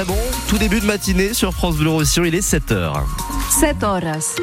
Très 0.00 0.08
bon, 0.08 0.16
tout 0.48 0.56
début 0.56 0.80
de 0.80 0.86
matinée 0.86 1.34
sur 1.34 1.52
France 1.52 1.76
Bleu 1.76 1.90
Roussillon, 1.90 2.24
il 2.24 2.34
est 2.34 2.40
7h. 2.40 3.02
7 3.50 3.82
horas. 3.82 4.36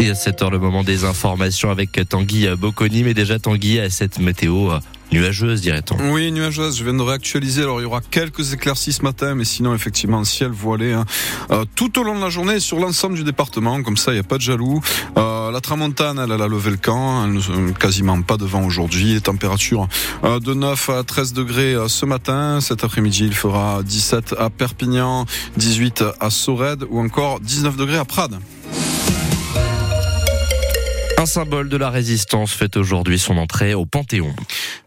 Et 0.00 0.08
à 0.08 0.14
7h, 0.14 0.50
le 0.50 0.58
moment 0.58 0.84
des 0.84 1.04
informations 1.04 1.70
avec 1.70 2.00
Tanguy 2.08 2.48
Bocconi, 2.56 3.02
mais 3.02 3.12
déjà 3.12 3.38
Tanguy 3.38 3.78
à 3.78 3.90
cette 3.90 4.18
météo 4.20 4.70
nuageuse, 5.12 5.60
dirait-on. 5.60 6.12
Oui, 6.12 6.32
nuageuse. 6.32 6.78
Je 6.78 6.84
viens 6.84 6.94
de 6.94 7.02
réactualiser. 7.02 7.62
Alors, 7.62 7.80
il 7.80 7.84
y 7.84 7.86
aura 7.86 8.00
quelques 8.00 8.52
éclaircies 8.52 8.92
ce 8.92 9.02
matin, 9.02 9.34
mais 9.34 9.44
sinon, 9.44 9.74
effectivement, 9.74 10.24
ciel 10.24 10.50
voilé 10.50 10.92
hein. 10.92 11.04
euh, 11.50 11.64
tout 11.76 11.98
au 11.98 12.02
long 12.02 12.16
de 12.16 12.20
la 12.20 12.30
journée 12.30 12.60
sur 12.60 12.78
l'ensemble 12.78 13.16
du 13.16 13.24
département. 13.24 13.82
Comme 13.82 13.96
ça, 13.96 14.12
il 14.12 14.14
n'y 14.14 14.20
a 14.20 14.24
pas 14.24 14.36
de 14.36 14.42
jaloux. 14.42 14.80
Euh, 15.16 15.31
la 15.52 15.60
tramontane, 15.60 16.18
elle, 16.18 16.32
a 16.32 16.48
levé 16.48 16.70
le 16.70 16.76
camp. 16.78 17.26
Elle, 17.26 17.36
euh, 17.36 17.72
quasiment 17.72 18.20
pas 18.22 18.36
de 18.36 18.44
vent 18.44 18.64
aujourd'hui. 18.64 19.14
Les 19.14 19.20
températures 19.20 19.86
euh, 20.24 20.40
de 20.40 20.54
9 20.54 20.90
à 20.90 21.04
13 21.04 21.34
degrés 21.34 21.74
euh, 21.74 21.88
ce 21.88 22.06
matin. 22.06 22.60
Cet 22.60 22.84
après-midi, 22.84 23.24
il 23.26 23.34
fera 23.34 23.82
17 23.82 24.34
à 24.38 24.50
Perpignan, 24.50 25.26
18 25.58 26.04
à 26.20 26.30
Sorède 26.30 26.84
ou 26.90 27.00
encore 27.00 27.40
19 27.40 27.76
degrés 27.76 27.98
à 27.98 28.04
Prades. 28.04 28.38
Un 31.22 31.26
symbole 31.26 31.68
de 31.68 31.76
la 31.76 31.88
résistance 31.88 32.52
fait 32.52 32.76
aujourd'hui 32.76 33.16
son 33.16 33.36
entrée 33.36 33.74
au 33.74 33.86
Panthéon. 33.86 34.34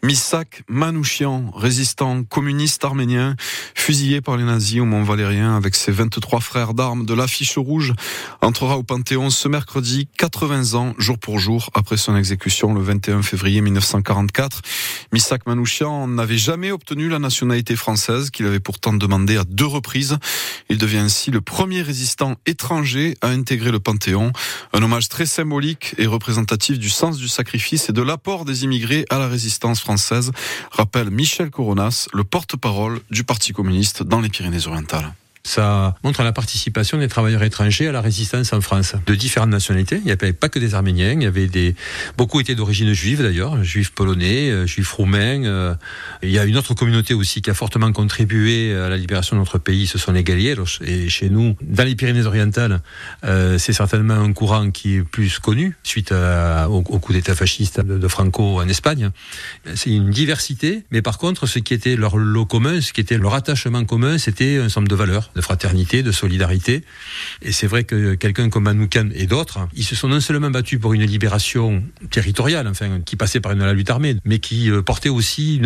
Misak 0.03 0.63
Manouchian, 0.67 1.49
résistant 1.55 2.25
communiste 2.25 2.83
arménien, 2.83 3.37
fusillé 3.73 4.19
par 4.19 4.35
les 4.35 4.43
nazis 4.43 4.81
au 4.81 4.85
Mont 4.85 5.03
Valérien 5.03 5.55
avec 5.55 5.75
ses 5.75 5.93
23 5.93 6.41
frères 6.41 6.73
d'armes 6.73 7.05
de 7.05 7.13
l'affiche 7.13 7.57
rouge, 7.57 7.93
entrera 8.41 8.77
au 8.77 8.83
Panthéon 8.83 9.29
ce 9.29 9.47
mercredi, 9.47 10.09
80 10.17 10.73
ans, 10.73 10.93
jour 10.97 11.17
pour 11.17 11.39
jour, 11.39 11.69
après 11.73 11.95
son 11.95 12.17
exécution 12.17 12.73
le 12.73 12.81
21 12.81 13.21
février 13.21 13.61
1944. 13.61 14.61
Misak 15.11 15.45
Manouchian 15.45 16.07
n'avait 16.07 16.37
jamais 16.37 16.71
obtenu 16.71 17.09
la 17.09 17.19
nationalité 17.19 17.75
française 17.75 18.29
qu'il 18.29 18.45
avait 18.45 18.59
pourtant 18.59 18.93
demandé 18.93 19.37
à 19.37 19.43
deux 19.43 19.65
reprises. 19.65 20.17
Il 20.69 20.77
devient 20.77 20.97
ainsi 20.97 21.31
le 21.31 21.41
premier 21.41 21.81
résistant 21.81 22.35
étranger 22.45 23.15
à 23.21 23.29
intégrer 23.29 23.71
le 23.71 23.79
Panthéon. 23.79 24.31
Un 24.73 24.83
hommage 24.83 25.09
très 25.09 25.25
symbolique 25.25 25.95
et 25.97 26.07
représentatif 26.07 26.79
du 26.79 26.89
sens 26.89 27.17
du 27.17 27.27
sacrifice 27.27 27.89
et 27.89 27.93
de 27.93 28.01
l'apport 28.01 28.45
des 28.45 28.63
immigrés 28.63 29.05
à 29.09 29.19
la 29.19 29.27
résistance 29.27 29.79
française, 29.79 30.31
rappelle 30.71 31.09
Michel 31.09 31.49
Coronas, 31.49 32.07
le 32.13 32.23
porte-parole 32.23 33.01
du 33.11 33.23
Parti 33.23 33.53
communiste 33.53 34.03
dans 34.03 34.21
les 34.21 34.29
Pyrénées-Orientales. 34.29 35.13
Ça 35.45 35.93
montre 36.03 36.23
la 36.23 36.31
participation 36.31 36.97
des 36.97 37.07
travailleurs 37.07 37.43
étrangers 37.43 37.87
à 37.87 37.91
la 37.91 38.01
résistance 38.01 38.51
en 38.51 38.61
France, 38.61 38.95
de 39.05 39.13
différentes 39.13 39.51
nationalités. 39.51 39.97
Il 39.97 40.05
n'y 40.05 40.11
avait 40.11 40.33
pas 40.33 40.49
que 40.49 40.57
des 40.57 40.73
Arméniens, 40.73 41.11
il 41.11 41.21
y 41.21 41.27
avait 41.27 41.45
des 41.45 41.75
beaucoup 42.17 42.39
étaient 42.39 42.55
d'origine 42.55 42.93
juive 42.93 43.21
d'ailleurs, 43.21 43.63
juifs 43.63 43.91
polonais, 43.91 44.49
euh, 44.49 44.65
juifs 44.65 44.91
roumains. 44.91 45.45
Euh. 45.45 45.75
Il 46.23 46.31
y 46.31 46.39
a 46.39 46.45
une 46.45 46.57
autre 46.57 46.73
communauté 46.73 47.13
aussi 47.13 47.43
qui 47.43 47.51
a 47.51 47.53
fortement 47.53 47.91
contribué 47.91 48.75
à 48.75 48.89
la 48.89 48.97
libération 48.97 49.35
de 49.35 49.41
notre 49.41 49.59
pays, 49.59 49.85
ce 49.85 49.99
sont 49.99 50.13
les 50.13 50.23
Galieros. 50.23 50.81
Et 50.83 51.09
chez 51.09 51.29
nous, 51.29 51.55
dans 51.61 51.83
les 51.83 51.93
Pyrénées-Orientales, 51.93 52.81
euh, 53.23 53.59
c'est 53.59 53.73
certainement 53.73 54.15
un 54.15 54.33
courant 54.33 54.71
qui 54.71 54.95
est 54.95 55.03
plus 55.03 55.37
connu 55.37 55.77
suite 55.83 56.11
au, 56.11 56.81
coup 56.81 57.13
d'État 57.13 57.35
fasciste 57.35 57.81
de, 57.81 58.07
Franco 58.07 58.59
en 58.59 58.67
Espagne. 58.67 59.11
C'est 59.75 59.91
une 59.91 60.09
diversité, 60.09 60.85
mais 60.89 61.03
par 61.03 61.19
contre, 61.19 61.45
ce 61.45 61.59
qui 61.59 61.75
était 61.75 61.95
leur 61.95 62.17
lot 62.17 62.47
commun, 62.47 62.81
ce 62.81 62.93
qui 62.93 63.01
était 63.01 63.19
leur 63.19 63.35
attachement 63.35 63.85
commun, 63.85 64.17
c'était 64.17 64.57
un 64.57 64.65
ensemble 64.65 64.87
de 64.87 64.95
valeurs 64.95 65.29
de 65.35 65.41
fraternité, 65.41 66.01
de 66.01 66.11
solidarité. 66.11 66.83
Et 67.41 67.51
c'est 67.51 67.67
vrai 67.67 67.83
que 67.83 68.15
quelqu'un 68.15 68.49
comme 68.49 68.63
Manoukan 68.63 69.09
et 69.13 69.27
d'autres, 69.27 69.67
ils 69.75 69.83
se 69.83 69.95
sont 69.95 70.07
non 70.07 70.21
seulement 70.21 70.49
battus 70.49 70.79
pour 70.79 70.93
une 70.93 71.03
libération 71.03 71.83
territoriale, 72.09 72.67
enfin, 72.67 73.01
qui 73.05 73.15
passait 73.15 73.39
par 73.41 73.51
une 73.51 73.65
la 73.65 73.73
lutte 73.73 73.89
armée, 73.89 74.15
mais 74.25 74.39
qui 74.39 74.69
euh, 74.69 74.81
portait 74.81 75.09
aussi 75.09 75.61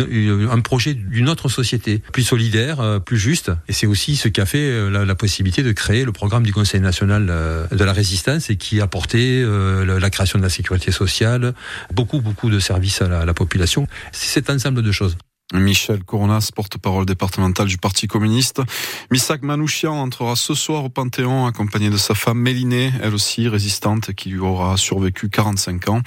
un 0.50 0.60
projet 0.60 0.94
d'une 0.94 1.28
autre 1.28 1.48
société, 1.48 2.02
plus 2.12 2.22
solidaire, 2.22 2.80
euh, 2.80 2.98
plus 2.98 3.18
juste. 3.18 3.52
Et 3.68 3.72
c'est 3.72 3.86
aussi 3.86 4.16
ce 4.16 4.28
qui 4.28 4.40
a 4.40 4.46
fait 4.46 4.58
euh, 4.58 4.90
la, 4.90 5.04
la, 5.04 5.14
possibilité 5.14 5.62
de 5.62 5.72
créer 5.72 6.04
le 6.04 6.12
programme 6.12 6.44
du 6.44 6.52
Conseil 6.52 6.80
national 6.80 7.26
de 7.26 7.84
la 7.84 7.92
résistance 7.92 8.48
et 8.48 8.56
qui 8.56 8.80
a 8.80 8.86
porté 8.86 9.44
la 9.44 10.10
création 10.10 10.38
de 10.38 10.42
la 10.42 10.48
sécurité 10.48 10.92
sociale, 10.92 11.52
beaucoup, 11.92 12.20
beaucoup 12.20 12.48
de 12.48 12.58
services 12.58 13.02
à 13.02 13.08
la, 13.08 13.20
à 13.20 13.24
la 13.26 13.34
population. 13.34 13.86
C'est 14.12 14.28
cet 14.28 14.48
ensemble 14.48 14.82
de 14.82 14.92
choses. 14.92 15.16
Michel 15.52 16.04
Coronas, 16.04 16.50
porte-parole 16.54 17.06
départemental 17.06 17.66
du 17.66 17.76
Parti 17.76 18.06
communiste. 18.06 18.62
Misak 19.10 19.42
Manouchian 19.42 19.94
entrera 19.94 20.36
ce 20.36 20.54
soir 20.54 20.84
au 20.84 20.88
Panthéon 20.88 21.46
accompagné 21.46 21.90
de 21.90 21.96
sa 21.96 22.14
femme 22.14 22.38
Mélinée, 22.38 22.92
elle 23.02 23.14
aussi 23.14 23.48
résistante, 23.48 24.12
qui 24.12 24.28
lui 24.28 24.38
aura 24.38 24.76
survécu 24.76 25.28
45 25.28 25.88
ans. 25.88 26.02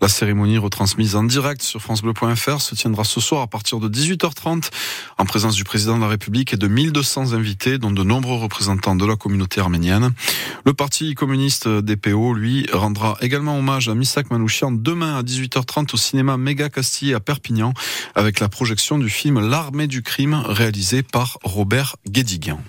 La 0.00 0.08
cérémonie 0.08 0.58
retransmise 0.58 1.14
en 1.14 1.22
direct 1.22 1.62
sur 1.62 1.80
francebleu.fr 1.80 2.60
se 2.60 2.74
tiendra 2.74 3.04
ce 3.04 3.20
soir 3.20 3.42
à 3.42 3.46
partir 3.46 3.78
de 3.78 3.88
18h30 3.88 4.70
en 5.16 5.24
présence 5.26 5.54
du 5.54 5.62
président 5.62 5.96
de 5.96 6.02
la 6.02 6.08
République 6.08 6.52
et 6.52 6.56
de 6.56 6.66
1200 6.66 7.34
invités, 7.34 7.78
dont 7.78 7.92
de 7.92 8.02
nombreux 8.02 8.38
représentants 8.38 8.96
de 8.96 9.06
la 9.06 9.14
communauté 9.14 9.60
arménienne. 9.60 10.12
Le 10.64 10.74
Parti 10.74 11.14
communiste 11.14 11.66
DPO, 11.66 12.34
lui, 12.34 12.66
rendra 12.72 13.16
également 13.20 13.58
hommage 13.58 13.88
à 13.88 13.96
Misak 13.96 14.30
Manouchian 14.30 14.70
demain 14.70 15.16
à 15.16 15.22
18h30 15.22 15.94
au 15.94 15.96
cinéma 15.96 16.36
Méga 16.36 16.68
Castille 16.68 17.14
à 17.14 17.20
Perpignan 17.20 17.74
avec 18.14 18.38
la 18.38 18.48
projection 18.48 18.98
du 18.98 19.10
film 19.10 19.40
L'armée 19.40 19.88
du 19.88 20.02
crime 20.02 20.34
réalisé 20.46 21.02
par 21.02 21.38
Robert 21.42 21.96
Guédiguian. 22.08 22.60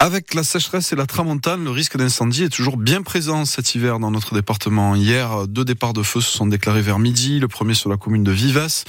Avec 0.00 0.34
la 0.34 0.42
sécheresse 0.42 0.92
et 0.92 0.96
la 0.96 1.06
tramontane, 1.06 1.64
le 1.64 1.70
risque 1.70 1.96
d'incendie 1.96 2.44
est 2.44 2.48
toujours 2.48 2.76
bien 2.76 3.02
présent 3.02 3.44
cet 3.44 3.74
hiver 3.74 3.98
dans 3.98 4.10
notre 4.10 4.34
département. 4.34 4.94
Hier, 4.94 5.46
deux 5.46 5.64
départs 5.64 5.92
de 5.92 6.02
feu 6.02 6.20
se 6.20 6.30
sont 6.30 6.46
déclarés 6.46 6.82
vers 6.82 6.98
midi. 6.98 7.38
Le 7.38 7.48
premier 7.48 7.74
sur 7.74 7.88
la 7.88 7.96
commune 7.96 8.24
de 8.24 8.32
Vives, 8.32 8.84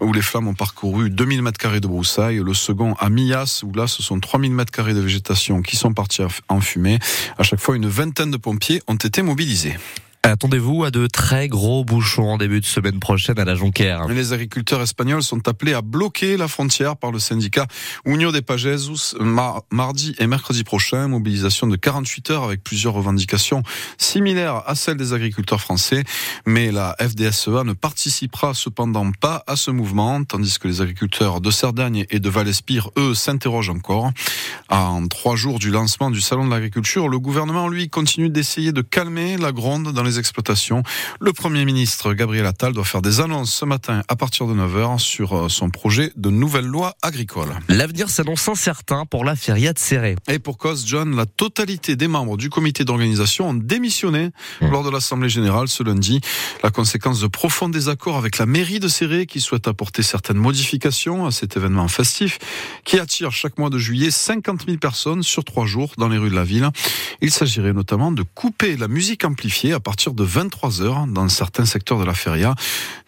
où 0.00 0.12
les 0.12 0.22
flammes 0.22 0.48
ont 0.48 0.54
parcouru 0.54 1.10
2000 1.10 1.42
mètres 1.42 1.58
carrés 1.58 1.80
de 1.80 1.86
broussailles. 1.86 2.42
Le 2.44 2.54
second 2.54 2.94
à 2.94 3.10
Millas, 3.10 3.62
où 3.64 3.72
là, 3.74 3.86
ce 3.86 4.02
sont 4.02 4.18
3000 4.18 4.52
mètres 4.52 4.72
carrés 4.72 4.94
de 4.94 5.00
végétation 5.00 5.62
qui 5.62 5.76
sont 5.76 5.92
partis 5.92 6.22
en 6.48 6.60
fumée. 6.60 6.98
À 7.38 7.42
chaque 7.42 7.60
fois, 7.60 7.76
une 7.76 7.86
vingtaine 7.86 8.30
de 8.30 8.36
pompiers 8.36 8.82
ont 8.88 8.96
été 8.96 9.22
mobilisés. 9.22 9.76
Attendez-vous 10.26 10.82
à 10.82 10.90
de 10.90 11.06
très 11.06 11.46
gros 11.46 11.84
bouchons 11.84 12.30
en 12.30 12.36
début 12.36 12.60
de 12.60 12.66
semaine 12.66 12.98
prochaine 12.98 13.38
à 13.38 13.44
la 13.44 13.54
Jonquière. 13.54 14.08
Les 14.08 14.32
agriculteurs 14.32 14.82
espagnols 14.82 15.22
sont 15.22 15.46
appelés 15.46 15.72
à 15.72 15.82
bloquer 15.82 16.36
la 16.36 16.48
frontière 16.48 16.96
par 16.96 17.12
le 17.12 17.20
syndicat 17.20 17.68
Union 18.04 18.32
des 18.32 18.42
Pagesos 18.42 19.16
mardi 19.70 20.16
et 20.18 20.26
mercredi 20.26 20.64
prochain. 20.64 21.06
Mobilisation 21.06 21.68
de 21.68 21.76
48 21.76 22.30
heures 22.32 22.42
avec 22.42 22.64
plusieurs 22.64 22.94
revendications 22.94 23.62
similaires 23.98 24.64
à 24.66 24.74
celles 24.74 24.96
des 24.96 25.12
agriculteurs 25.12 25.60
français. 25.60 26.02
Mais 26.44 26.72
la 26.72 26.96
FDSEA 26.98 27.62
ne 27.62 27.72
participera 27.72 28.52
cependant 28.52 29.12
pas 29.12 29.44
à 29.46 29.54
ce 29.54 29.70
mouvement, 29.70 30.24
tandis 30.24 30.58
que 30.58 30.66
les 30.66 30.80
agriculteurs 30.80 31.40
de 31.40 31.52
Cerdagne 31.52 32.04
et 32.10 32.18
de 32.18 32.28
Val-Espire, 32.28 32.90
eux, 32.98 33.14
s'interrogent 33.14 33.70
encore. 33.70 34.10
En 34.70 35.06
trois 35.06 35.36
jours 35.36 35.60
du 35.60 35.70
lancement 35.70 36.10
du 36.10 36.20
Salon 36.20 36.46
de 36.46 36.50
l'agriculture, 36.50 37.08
le 37.08 37.20
gouvernement, 37.20 37.68
lui, 37.68 37.88
continue 37.88 38.28
d'essayer 38.28 38.72
de 38.72 38.82
calmer 38.82 39.36
la 39.36 39.52
gronde 39.52 39.92
dans 39.92 40.02
les 40.02 40.15
exploitations. 40.18 40.82
Le 41.20 41.32
Premier 41.32 41.64
ministre 41.64 42.12
Gabriel 42.14 42.46
Attal 42.46 42.72
doit 42.72 42.84
faire 42.84 43.02
des 43.02 43.20
annonces 43.20 43.52
ce 43.52 43.64
matin 43.64 44.02
à 44.08 44.16
partir 44.16 44.46
de 44.46 44.54
9h 44.54 44.98
sur 44.98 45.50
son 45.50 45.70
projet 45.70 46.12
de 46.16 46.30
nouvelle 46.30 46.66
loi 46.66 46.94
agricole. 47.02 47.48
L'avenir 47.68 48.10
s'annonce 48.10 48.48
incertain 48.48 49.04
pour 49.06 49.24
la 49.24 49.36
feria 49.36 49.72
de 49.72 49.78
Serré. 49.78 50.16
Et 50.28 50.38
pour 50.38 50.58
cause, 50.58 50.86
John, 50.86 51.14
la 51.16 51.26
totalité 51.26 51.96
des 51.96 52.08
membres 52.08 52.36
du 52.36 52.50
comité 52.50 52.84
d'organisation 52.84 53.50
ont 53.50 53.54
démissionné 53.54 54.30
mmh. 54.60 54.68
lors 54.70 54.84
de 54.84 54.90
l'Assemblée 54.90 55.28
générale 55.28 55.68
ce 55.68 55.82
lundi. 55.82 56.20
La 56.62 56.70
conséquence 56.70 57.20
de 57.20 57.26
profonds 57.26 57.68
désaccords 57.68 58.16
avec 58.16 58.38
la 58.38 58.46
mairie 58.46 58.80
de 58.80 58.88
Serré 58.88 59.26
qui 59.26 59.40
souhaite 59.40 59.68
apporter 59.68 60.02
certaines 60.02 60.38
modifications 60.38 61.26
à 61.26 61.30
cet 61.30 61.56
événement 61.56 61.88
festif 61.88 62.38
qui 62.84 62.98
attire 62.98 63.32
chaque 63.32 63.58
mois 63.58 63.70
de 63.70 63.78
juillet 63.78 64.10
50 64.10 64.66
000 64.66 64.78
personnes 64.78 65.22
sur 65.22 65.44
trois 65.44 65.66
jours 65.66 65.92
dans 65.98 66.08
les 66.08 66.18
rues 66.18 66.30
de 66.30 66.34
la 66.34 66.44
ville. 66.44 66.68
Il 67.20 67.30
s'agirait 67.30 67.72
notamment 67.72 68.12
de 68.12 68.22
couper 68.22 68.76
la 68.76 68.88
musique 68.88 69.24
amplifiée 69.24 69.72
à 69.72 69.80
partir 69.80 69.95
de 69.96 70.22
23 70.22 70.82
heures 70.82 71.06
dans 71.08 71.28
certains 71.28 71.64
secteurs 71.64 71.98
de 71.98 72.04
la 72.04 72.12
feria. 72.12 72.54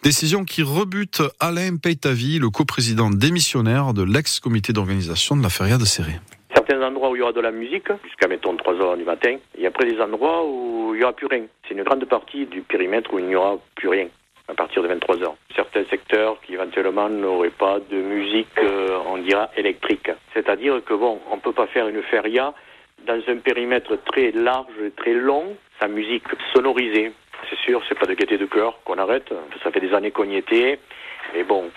Décision 0.03 0.43
qui 0.43 0.63
rebute 0.63 1.21
Alain 1.39 1.77
Peitavi, 1.77 2.39
le 2.39 2.49
coprésident 2.49 3.11
démissionnaire 3.11 3.93
de 3.93 4.03
l'ex-comité 4.03 4.73
d'organisation 4.73 5.37
de 5.37 5.43
la 5.43 5.49
feria 5.49 5.77
de 5.77 5.85
Serré 5.85 6.19
certains 6.51 6.81
endroits 6.85 7.09
où 7.09 7.15
il 7.15 7.19
y 7.19 7.21
aura 7.21 7.31
de 7.31 7.41
la 7.41 7.51
musique, 7.51 7.87
jusqu'à 8.03 8.27
mettons 8.27 8.55
3 8.55 8.73
heures 8.75 8.97
du 8.97 9.03
matin, 9.03 9.37
et 9.57 9.65
après 9.65 9.85
des 9.85 9.99
endroits 10.01 10.43
où 10.45 10.91
il 10.93 10.97
n'y 10.97 11.03
aura 11.03 11.13
plus 11.13 11.27
rien. 11.27 11.45
C'est 11.67 11.73
une 11.73 11.83
grande 11.83 12.03
partie 12.05 12.45
du 12.47 12.61
périmètre 12.61 13.13
où 13.13 13.19
il 13.19 13.25
n'y 13.25 13.35
aura 13.35 13.57
plus 13.75 13.87
rien 13.87 14.07
à 14.49 14.53
partir 14.55 14.81
de 14.81 14.87
23 14.87 15.23
heures. 15.23 15.35
Certains 15.55 15.85
secteurs 15.85 16.41
qui 16.41 16.53
éventuellement 16.55 17.07
n'auraient 17.07 17.49
pas 17.51 17.79
de 17.79 17.97
musique, 17.97 18.57
euh, 18.57 18.97
on 19.07 19.19
dira 19.19 19.49
électrique. 19.55 20.11
C'est-à-dire 20.33 20.83
que 20.83 20.93
bon, 20.95 21.19
on 21.31 21.37
peut 21.37 21.53
pas 21.53 21.67
faire 21.67 21.87
une 21.87 22.01
feria 22.03 22.53
dans 23.07 23.21
un 23.27 23.37
périmètre 23.37 23.97
très 24.05 24.31
large, 24.31 24.91
très 24.97 25.13
long, 25.13 25.55
sa 25.79 25.87
musique 25.87 26.25
sonorisée. 26.53 27.11
C'est 27.49 27.59
sûr, 27.59 27.81
c'est 27.87 27.97
pas 27.97 28.05
de 28.05 28.13
gaieté 28.13 28.37
de 28.37 28.45
cœur 28.45 28.79
qu'on 28.83 28.97
arrête. 28.97 29.33
Ça 29.63 29.71
fait 29.71 29.79
des 29.79 29.93
années 29.93 30.11
qu'on 30.11 30.29
y 30.29 30.35
était. 30.35 30.79
Mais 31.33 31.43
bon, 31.43 31.69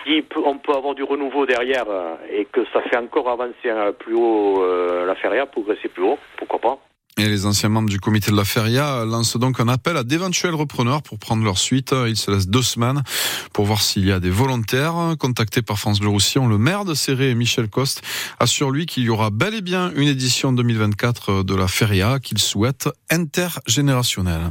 on 0.45 0.59
peut 0.59 0.73
avoir 0.73 0.95
du 0.95 1.03
renouveau 1.03 1.47
derrière 1.47 1.85
et 2.31 2.47
que 2.47 2.65
ça 2.73 2.81
fait 2.83 2.97
encore 2.97 3.29
avancer 3.29 3.71
plus 3.99 4.15
haut 4.15 4.63
euh, 4.63 5.07
la 5.07 5.15
feria, 5.15 5.47
progresser 5.47 5.89
plus 5.89 6.05
haut, 6.05 6.19
pourquoi 6.37 6.59
pas 6.59 6.79
Et 7.19 7.29
les 7.29 7.45
anciens 7.45 7.69
membres 7.69 7.91
du 7.91 8.01
comité 8.01 8.31
de 8.31 8.37
la 8.37 8.45
Feria 8.45 9.05
lancent 9.05 9.37
donc 9.37 9.61
un 9.61 9.69
appel 9.69 9.99
à 9.99 10.03
d'éventuels 10.03 10.55
repreneurs 10.55 11.03
pour 11.03 11.19
prendre 11.19 11.45
leur 11.45 11.59
suite. 11.59 11.95
Ils 12.09 12.17
se 12.17 12.31
laissent 12.31 12.49
deux 12.49 12.63
semaines 12.63 13.03
pour 13.53 13.67
voir 13.67 13.83
s'il 13.83 14.07
y 14.07 14.13
a 14.13 14.19
des 14.19 14.31
volontaires. 14.31 15.15
Contacté 15.19 15.61
par 15.61 15.79
France 15.79 16.01
Bleu 16.01 16.09
Roussillon, 16.09 16.49
le 16.49 16.57
maire 16.57 16.87
de 16.87 16.95
Serré, 16.95 17.35
Michel 17.35 17.69
Coste, 17.69 18.03
assure 18.41 18.71
lui 18.71 18.87
qu'il 18.87 19.03
y 19.03 19.11
aura 19.11 19.29
bel 19.29 19.55
et 19.55 19.61
bien 19.61 19.93
une 19.95 20.09
édition 20.09 20.53
2024 20.53 21.43
de 21.43 21.55
la 21.55 21.69
Feria 21.69 22.19
qu'il 22.19 22.39
souhaite 22.39 22.89
intergénérationnelle. 23.11 24.51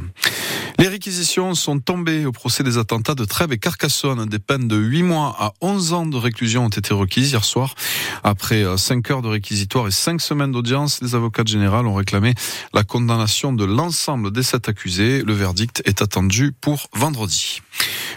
Les 0.82 0.88
réquisitions 0.88 1.54
sont 1.54 1.78
tombées 1.78 2.26
au 2.26 2.32
procès 2.32 2.64
des 2.64 2.76
attentats 2.76 3.14
de 3.14 3.24
Trèbes 3.24 3.52
et 3.52 3.58
Carcassonne. 3.58 4.26
Des 4.26 4.40
peines 4.40 4.66
de 4.66 4.74
8 4.74 5.04
mois 5.04 5.36
à 5.38 5.52
11 5.60 5.92
ans 5.92 6.06
de 6.06 6.16
réclusion 6.16 6.64
ont 6.64 6.70
été 6.70 6.92
requises 6.92 7.30
hier 7.30 7.44
soir. 7.44 7.76
Après 8.24 8.64
5 8.76 9.08
heures 9.12 9.22
de 9.22 9.28
réquisitoire 9.28 9.86
et 9.86 9.92
5 9.92 10.20
semaines 10.20 10.50
d'audience, 10.50 11.00
les 11.00 11.14
avocats 11.14 11.44
généraux 11.46 11.86
ont 11.86 11.94
réclamé 11.94 12.34
la 12.74 12.82
condamnation 12.82 13.52
de 13.52 13.64
l'ensemble 13.64 14.32
des 14.32 14.42
sept 14.42 14.68
accusés. 14.68 15.22
Le 15.24 15.34
verdict 15.34 15.82
est 15.84 16.02
attendu 16.02 16.50
pour 16.50 16.88
vendredi. 16.94 17.60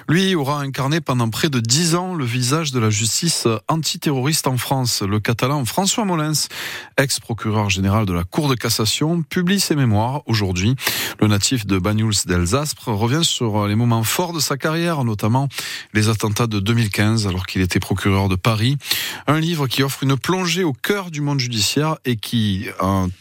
Lui 0.08 0.36
aura 0.36 0.62
incarné 0.62 1.02
pendant 1.02 1.30
près 1.30 1.50
de 1.50 1.60
dix 1.60 1.96
ans 1.96 2.14
le 2.14 2.26
visage 2.26 2.72
de 2.72 2.80
la 2.80 2.92
justice 2.92 3.48
antiterroriste 3.68 4.46
en 4.46 4.58
France. 4.58 5.02
Le 5.02 5.20
catalan 5.20 5.66
François 5.66 6.06
Molins, 6.06 6.48
ex-procureur 6.98 7.72
général 7.72 8.06
de 8.06 8.14
la 8.14 8.24
Cour 8.24 8.48
de 8.48 8.54
cassation, 8.54 9.24
publie 9.24 9.60
ses 9.60 9.76
mémoires 9.76 10.22
aujourd'hui. 10.28 10.76
Le 11.20 11.28
natif 11.28 11.66
de 11.66 11.80
Banyuls 11.80 12.14
d'Elsaspre 12.28 12.90
revient 12.90 13.24
sur 13.24 13.68
les 13.68 13.76
moments 13.76 14.04
forts 14.04 14.34
de 14.34 14.40
sa 14.40 14.58
carrière, 14.58 15.04
notamment 15.04 15.50
les 15.96 16.08
attentats 16.10 16.48
de 16.48 16.60
2015 16.60 17.26
alors 17.26 17.48
qu'il 17.48 17.62
était 17.62 17.80
procureur 17.80 18.30
de 18.30 18.36
Paris. 18.36 18.78
Un 19.26 19.40
livre 19.40 19.66
qui 19.66 19.82
offre 19.82 20.04
une 20.04 20.18
plongée 20.18 20.64
au 20.64 20.74
cœur 20.74 21.10
du 21.10 21.22
monde 21.22 21.40
judiciaire 21.40 21.98
et 22.06 22.16
qui 22.16 22.68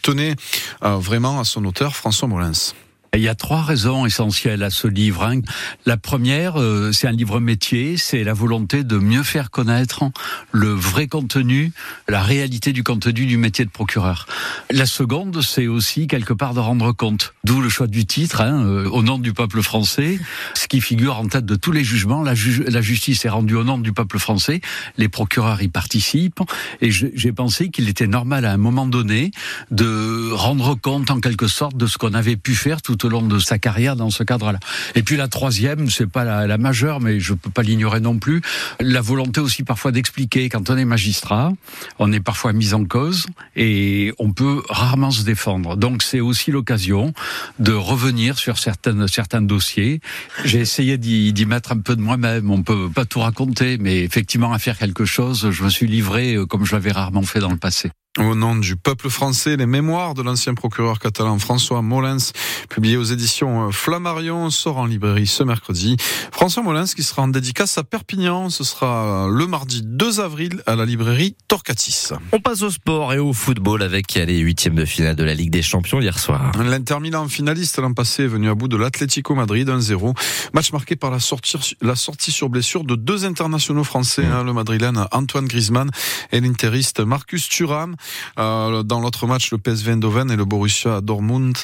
tenait 0.03 0.35
euh, 0.83 0.97
vraiment 0.97 1.39
à 1.39 1.45
son 1.45 1.65
auteur 1.65 1.95
François 1.95 2.27
Molins. 2.27 2.75
Il 3.15 3.21
y 3.21 3.29
a 3.29 3.35
trois 3.35 3.61
raisons 3.61 4.05
essentielles 4.05 4.61
à 4.61 4.69
ce 4.69 4.87
livre. 4.87 5.23
Hein. 5.23 5.39
La 5.85 5.95
première, 5.95 6.59
euh, 6.59 6.91
c'est 6.91 7.07
un 7.07 7.13
livre 7.13 7.39
métier, 7.39 7.95
c'est 7.95 8.25
la 8.25 8.33
volonté 8.33 8.83
de 8.83 8.97
mieux 8.97 9.23
faire 9.23 9.51
connaître 9.51 10.03
le 10.51 10.69
vrai 10.69 11.07
contenu, 11.07 11.71
la 12.09 12.21
réalité 12.21 12.73
du 12.73 12.83
contenu 12.83 13.25
du 13.25 13.37
métier 13.37 13.63
de 13.63 13.69
procureur. 13.69 14.27
La 14.69 14.85
seconde, 14.85 15.41
c'est 15.41 15.67
aussi 15.67 16.07
quelque 16.07 16.33
part 16.33 16.53
de 16.53 16.59
rendre 16.59 16.91
compte, 16.91 17.33
d'où 17.45 17.61
le 17.61 17.69
choix 17.69 17.87
du 17.87 18.05
titre, 18.05 18.41
hein, 18.41 18.65
euh, 18.65 18.89
au 18.89 19.01
nom 19.01 19.17
du 19.17 19.31
peuple 19.31 19.61
français, 19.61 20.19
ce 20.53 20.67
qui 20.67 20.81
figure 20.81 21.17
en 21.17 21.27
tête 21.27 21.45
de 21.45 21.55
tous 21.55 21.71
les 21.71 21.85
jugements. 21.85 22.21
La, 22.21 22.33
la 22.67 22.81
justice 22.81 23.23
est 23.23 23.29
rendue 23.29 23.55
au 23.55 23.63
nom 23.63 23.77
du 23.77 23.93
peuple 23.93 24.19
français, 24.19 24.59
les 24.97 25.07
procureurs 25.07 25.61
y 25.61 25.69
participent, 25.69 26.41
et 26.81 26.91
j'ai 26.91 27.31
pensé 27.31 27.69
qu'il 27.69 27.87
était 27.87 28.07
normal 28.07 28.43
à 28.43 28.51
un 28.51 28.57
moment 28.57 28.87
donné 28.87 29.31
de 29.71 30.31
rendre 30.33 30.75
compte 30.75 31.11
en 31.11 31.21
quelque 31.21 31.47
sorte 31.47 31.77
de 31.77 31.87
ce 31.87 31.97
qu'on 31.97 32.13
avait 32.13 32.35
pu 32.35 32.55
faire 32.55 32.81
tout 32.81 33.04
au 33.04 33.04
long 33.07 33.21
de 33.21 33.39
sa 33.39 33.57
carrière 33.57 33.95
dans 33.95 34.09
ce 34.09 34.23
cadre-là. 34.23 34.59
Et 34.95 35.03
puis 35.03 35.17
la 35.17 35.27
troisième, 35.27 35.89
c'est 35.89 36.09
pas 36.09 36.23
la, 36.23 36.57
majeure, 36.57 37.01
mais 37.01 37.19
je 37.19 37.33
peux 37.33 37.49
pas 37.49 37.63
l'ignorer 37.63 37.99
non 37.99 38.17
plus, 38.17 38.41
la 38.79 39.01
volonté 39.01 39.41
aussi 39.41 39.63
parfois 39.63 39.91
d'expliquer 39.91 40.47
quand 40.49 40.69
on 40.69 40.77
est 40.77 40.85
magistrat, 40.85 41.51
on 41.99 42.11
est 42.13 42.19
parfois 42.19 42.53
mis 42.53 42.73
en 42.73 42.85
cause 42.85 43.25
et 43.55 44.13
on 44.19 44.31
peut 44.31 44.63
rarement 44.69 45.11
se 45.11 45.23
défendre. 45.23 45.75
Donc 45.75 46.01
c'est 46.01 46.21
aussi 46.21 46.51
l'occasion 46.51 47.13
de 47.59 47.73
revenir 47.73 48.37
sur 48.37 48.57
certaines, 48.57 49.07
certains 49.07 49.41
dossiers. 49.41 49.99
J'ai 50.45 50.59
essayé 50.59 50.97
d'y 50.97 51.45
mettre 51.45 51.71
un 51.71 51.79
peu 51.79 51.95
de 51.95 52.01
moi-même. 52.01 52.49
On 52.49 52.63
peut 52.63 52.89
pas 52.89 53.05
tout 53.05 53.19
raconter, 53.19 53.77
mais 53.77 54.03
effectivement 54.03 54.53
à 54.53 54.59
faire 54.59 54.77
quelque 54.77 55.05
chose, 55.05 55.51
je 55.51 55.63
me 55.63 55.69
suis 55.69 55.87
livré 55.87 56.35
euh, 56.35 56.45
comme 56.45 56.65
je 56.65 56.73
l'avais 56.73 56.91
rarement 56.91 57.23
fait 57.23 57.39
dans 57.39 57.51
le 57.51 57.57
passé. 57.57 57.91
Au 58.17 58.33
nom 58.33 58.55
du 58.55 58.77
peuple 58.77 59.09
français, 59.09 59.57
les 59.57 59.65
mémoires 59.65 60.13
de 60.13 60.21
l'ancien 60.21 60.53
procureur 60.53 60.99
catalan 60.99 61.37
François 61.37 61.81
Molins, 61.81 62.31
publié 62.69 62.95
aux 62.95 63.03
éditions 63.03 63.73
Flammarion, 63.73 64.49
sort 64.51 64.77
en 64.77 64.85
librairie 64.85 65.27
ce 65.27 65.43
mercredi. 65.43 65.97
François 66.31 66.63
Molins 66.63 66.85
qui 66.85 67.03
sera 67.03 67.23
en 67.23 67.27
dédicace 67.27 67.77
à 67.77 67.83
Perpignan, 67.83 68.49
ce 68.49 68.63
sera 68.63 69.27
le 69.29 69.47
mardi 69.47 69.81
2 69.83 70.21
avril 70.21 70.63
à 70.65 70.77
la 70.77 70.85
librairie 70.85 71.35
Torcatis. 71.49 72.13
On 72.31 72.39
passe 72.39 72.61
au 72.61 72.69
sport 72.69 73.11
et 73.11 73.19
au 73.19 73.33
football 73.33 73.83
avec 73.83 74.13
les 74.13 74.37
huitièmes 74.37 74.75
de 74.75 74.85
finale 74.85 75.17
de 75.17 75.23
la 75.25 75.33
Ligue 75.33 75.51
des 75.51 75.61
Champions 75.61 75.99
hier 75.99 76.17
soir. 76.17 76.53
L'Inter 76.57 77.01
Milan 77.01 77.27
finaliste 77.27 77.79
l'an 77.79 77.93
passé 77.93 78.23
est 78.23 78.27
venu 78.27 78.47
à 78.49 78.55
bout 78.55 78.69
de 78.69 78.77
l'Atlético 78.77 79.35
Madrid 79.35 79.67
1-0. 79.67 80.17
Match 80.53 80.71
marqué 80.71 80.95
par 80.95 81.11
la 81.11 81.19
sortie, 81.19 81.57
la 81.81 81.97
sortie 81.97 82.31
sur 82.31 82.47
blessure 82.47 82.85
de 82.85 82.95
deux 82.95 83.25
internationaux 83.25 83.83
français, 83.83 84.23
mmh. 84.23 84.31
hein, 84.31 84.43
le 84.45 84.53
madrilène 84.53 85.05
Antoine 85.11 85.47
Griezmann 85.47 85.91
et 86.31 86.39
l'interiste 86.39 87.01
Marcus 87.01 87.49
Thuram. 87.49 87.97
Euh, 88.37 88.83
dans 88.83 88.99
l'autre 88.99 89.27
match, 89.27 89.51
le 89.51 89.57
PSV 89.57 89.93
Eindhoven 89.93 90.31
et 90.31 90.35
le 90.35 90.45
Borussia 90.45 91.01
Dortmund, 91.01 91.57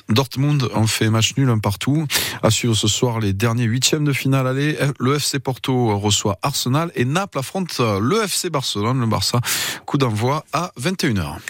ont 0.74 0.88
fait 0.88 1.10
match 1.10 1.34
nul 1.38 1.50
un 1.50 1.60
partout. 1.60 2.06
À 2.44 2.50
suivre 2.50 2.76
ce 2.76 2.88
soir 2.88 3.20
les 3.20 3.34
derniers 3.34 3.66
huitièmes 3.66 4.06
de 4.06 4.14
finale. 4.14 4.48
Allez, 4.48 4.78
le 5.00 5.16
FC 5.16 5.40
Porto 5.40 5.98
reçoit 5.98 6.40
Arsenal 6.42 6.92
et 6.96 7.06
Naples 7.06 7.40
affronte 7.40 7.80
le 7.80 8.24
FC 8.24 8.50
Barcelone, 8.50 9.00
le 9.00 9.08
Barça. 9.08 9.40
Coup 9.86 9.98
d'envoi 9.98 10.46
à 10.54 10.72
21h. 10.80 11.42